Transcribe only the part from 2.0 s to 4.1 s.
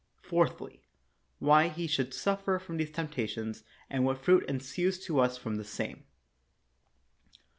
suffer these temptations, and